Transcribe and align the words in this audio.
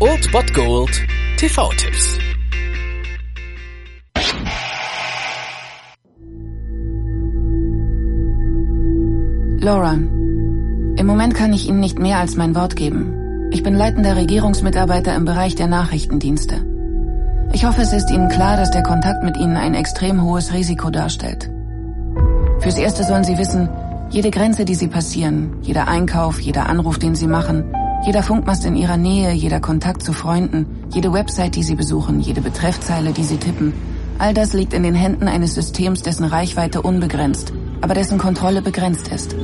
Old 0.00 0.32
Bot 0.32 0.54
Gold 0.54 1.06
TV-Tipps. 1.36 2.18
Laura, 9.60 9.92
im 9.92 11.06
Moment 11.06 11.34
kann 11.34 11.52
ich 11.52 11.68
Ihnen 11.68 11.80
nicht 11.80 11.98
mehr 11.98 12.16
als 12.16 12.36
mein 12.36 12.54
Wort 12.54 12.76
geben. 12.76 13.50
Ich 13.50 13.62
bin 13.62 13.74
leitender 13.74 14.16
Regierungsmitarbeiter 14.16 15.14
im 15.14 15.26
Bereich 15.26 15.54
der 15.54 15.66
Nachrichtendienste. 15.66 16.64
Ich 17.52 17.66
hoffe, 17.66 17.82
es 17.82 17.92
ist 17.92 18.10
Ihnen 18.10 18.30
klar, 18.30 18.56
dass 18.56 18.70
der 18.70 18.84
Kontakt 18.84 19.22
mit 19.22 19.36
Ihnen 19.36 19.58
ein 19.58 19.74
extrem 19.74 20.22
hohes 20.22 20.54
Risiko 20.54 20.88
darstellt. 20.88 21.50
Fürs 22.60 22.78
Erste 22.78 23.04
sollen 23.04 23.24
Sie 23.24 23.36
wissen, 23.36 23.68
jede 24.08 24.30
Grenze, 24.30 24.64
die 24.64 24.74
Sie 24.74 24.88
passieren, 24.88 25.58
jeder 25.60 25.88
Einkauf, 25.88 26.40
jeder 26.40 26.70
Anruf, 26.70 26.98
den 26.98 27.14
Sie 27.14 27.26
machen, 27.26 27.64
jeder 28.04 28.22
Funkmast 28.22 28.66
in 28.66 28.76
Ihrer 28.76 28.98
Nähe, 28.98 29.32
jeder 29.32 29.60
Kontakt 29.60 30.02
zu 30.02 30.12
Freunden, 30.12 30.66
jede 30.92 31.12
Website, 31.12 31.56
die 31.56 31.62
Sie 31.62 31.74
besuchen, 31.74 32.20
jede 32.20 32.42
Betreffzeile, 32.42 33.12
die 33.12 33.24
Sie 33.24 33.38
tippen, 33.38 33.72
all 34.18 34.34
das 34.34 34.52
liegt 34.52 34.74
in 34.74 34.82
den 34.82 34.94
Händen 34.94 35.26
eines 35.26 35.54
Systems, 35.54 36.02
dessen 36.02 36.24
Reichweite 36.24 36.82
unbegrenzt, 36.82 37.54
aber 37.80 37.94
dessen 37.94 38.18
Kontrolle 38.18 38.60
begrenzt 38.60 39.08
ist. 39.08 39.34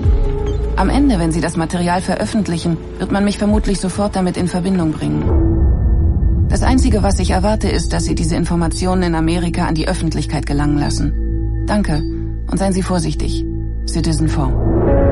Am 0.76 0.90
Ende, 0.90 1.18
wenn 1.18 1.32
Sie 1.32 1.40
das 1.40 1.56
Material 1.56 2.02
veröffentlichen, 2.02 2.76
wird 2.98 3.10
man 3.10 3.24
mich 3.24 3.38
vermutlich 3.38 3.80
sofort 3.80 4.14
damit 4.14 4.36
in 4.36 4.46
Verbindung 4.46 4.92
bringen. 4.92 6.46
Das 6.48 6.62
Einzige, 6.62 7.02
was 7.02 7.18
ich 7.18 7.30
erwarte, 7.30 7.68
ist, 7.68 7.92
dass 7.94 8.04
Sie 8.04 8.14
diese 8.14 8.36
Informationen 8.36 9.04
in 9.04 9.14
Amerika 9.14 9.66
an 9.66 9.74
die 9.74 9.88
Öffentlichkeit 9.88 10.44
gelangen 10.44 10.78
lassen. 10.78 11.64
Danke 11.66 12.02
und 12.50 12.58
seien 12.58 12.72
Sie 12.72 12.82
vorsichtig. 12.82 13.44
Citizen 13.86 14.28
4. 14.28 15.09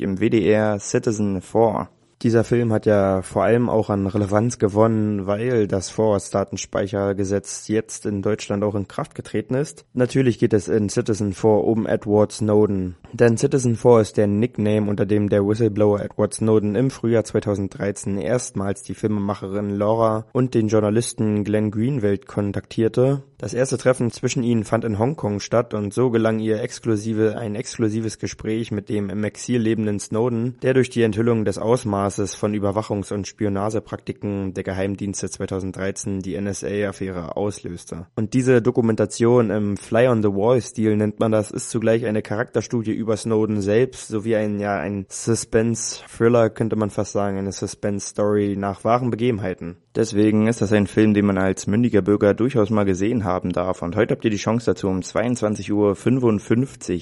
im 0.00 0.18
WDR 0.18 0.80
Citizen 0.80 1.40
4. 1.40 1.88
Dieser 2.22 2.42
Film 2.42 2.72
hat 2.72 2.84
ja 2.84 3.22
vor 3.22 3.44
allem 3.44 3.70
auch 3.70 3.90
an 3.90 4.08
Relevanz 4.08 4.58
gewonnen, 4.58 5.28
weil 5.28 5.68
das 5.68 5.88
Vorratsdatenspeichergesetz 5.88 7.68
jetzt 7.68 8.04
in 8.04 8.20
Deutschland 8.20 8.64
auch 8.64 8.74
in 8.74 8.88
Kraft 8.88 9.14
getreten 9.14 9.54
ist. 9.54 9.84
Natürlich 9.94 10.40
geht 10.40 10.52
es 10.52 10.66
in 10.66 10.88
Citizen 10.88 11.32
4 11.32 11.48
um 11.48 11.86
Edward 11.86 12.32
Snowden. 12.32 12.96
Denn 13.12 13.36
Citizen 13.36 13.76
4 13.76 14.00
ist 14.00 14.16
der 14.16 14.26
Nickname, 14.26 14.88
unter 14.88 15.04
dem 15.04 15.28
der 15.28 15.44
Whistleblower 15.46 16.00
Edward 16.00 16.34
Snowden 16.34 16.74
im 16.76 16.90
Frühjahr 16.90 17.24
2013 17.24 18.18
erstmals 18.18 18.82
die 18.82 18.94
Filmemacherin 18.94 19.70
Laura 19.70 20.26
und 20.32 20.54
den 20.54 20.68
Journalisten 20.68 21.44
Glenn 21.44 21.70
Greenwald 21.70 22.26
kontaktierte. 22.26 23.24
Das 23.40 23.54
erste 23.54 23.78
Treffen 23.78 24.10
zwischen 24.10 24.42
ihnen 24.42 24.64
fand 24.64 24.84
in 24.84 24.98
Hongkong 24.98 25.40
statt 25.40 25.72
und 25.72 25.94
so 25.94 26.10
gelang 26.10 26.40
ihr 26.40 26.60
exklusive, 26.60 27.38
ein 27.38 27.54
exklusives 27.54 28.18
Gespräch 28.18 28.70
mit 28.70 28.90
dem 28.90 29.08
im 29.08 29.24
Exil 29.24 29.62
lebenden 29.62 29.98
Snowden, 29.98 30.58
der 30.62 30.74
durch 30.74 30.90
die 30.90 31.02
Enthüllung 31.02 31.46
des 31.46 31.56
Ausmaßes 31.56 32.34
von 32.34 32.54
Überwachungs- 32.54 33.14
und 33.14 33.26
Spionagepraktiken 33.26 34.52
der 34.52 34.62
Geheimdienste 34.62 35.30
2013 35.30 36.20
die 36.20 36.38
NSA-Affäre 36.38 37.34
auslöste. 37.34 38.08
Und 38.14 38.34
diese 38.34 38.60
Dokumentation 38.60 39.48
im 39.48 39.78
Fly-on-the-Wall-Stil 39.78 40.96
nennt 40.96 41.18
man 41.18 41.32
das, 41.32 41.50
ist 41.50 41.70
zugleich 41.70 42.04
eine 42.04 42.20
Charakterstudie 42.20 42.92
über 43.00 43.16
Snowden 43.16 43.60
selbst, 43.60 44.08
sowie 44.08 44.36
ein, 44.36 44.60
ja, 44.60 44.78
ein 44.78 45.06
Suspense-Thriller, 45.08 46.50
könnte 46.50 46.76
man 46.76 46.90
fast 46.90 47.12
sagen, 47.12 47.38
eine 47.38 47.52
Suspense-Story 47.52 48.56
nach 48.56 48.84
wahren 48.84 49.10
Begebenheiten. 49.10 49.76
Deswegen 49.96 50.46
ist 50.46 50.62
das 50.62 50.72
ein 50.72 50.86
Film, 50.86 51.14
den 51.14 51.26
man 51.26 51.36
als 51.36 51.66
mündiger 51.66 52.00
Bürger 52.00 52.32
durchaus 52.32 52.70
mal 52.70 52.84
gesehen 52.84 53.24
haben 53.24 53.50
darf. 53.50 53.82
Und 53.82 53.96
heute 53.96 54.14
habt 54.14 54.24
ihr 54.24 54.30
die 54.30 54.36
Chance 54.36 54.66
dazu 54.66 54.86
um 54.86 55.00
22.55 55.00 55.72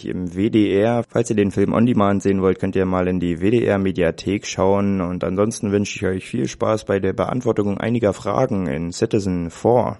Uhr 0.07 0.11
im 0.11 0.35
WDR. 0.35 1.05
Falls 1.07 1.29
ihr 1.29 1.37
den 1.37 1.51
Film 1.51 1.75
on 1.75 1.85
demand 1.85 2.23
sehen 2.23 2.41
wollt, 2.41 2.59
könnt 2.59 2.77
ihr 2.77 2.87
mal 2.87 3.07
in 3.07 3.21
die 3.21 3.41
WDR 3.41 3.79
Mediathek 3.79 4.47
schauen. 4.47 5.03
Und 5.03 5.23
ansonsten 5.23 5.71
wünsche 5.71 5.97
ich 5.97 6.07
euch 6.07 6.27
viel 6.27 6.49
Spaß 6.49 6.87
bei 6.87 6.99
der 6.99 7.13
Beantwortung 7.13 7.77
einiger 7.77 8.15
Fragen 8.15 8.67
in 8.67 8.91
Citizen 8.93 9.51
4. 9.51 9.99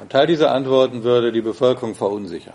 Ein 0.00 0.08
Teil 0.08 0.26
dieser 0.26 0.52
Antworten 0.52 1.02
würde 1.02 1.32
die 1.32 1.42
Bevölkerung 1.42 1.94
verunsichern. 1.94 2.54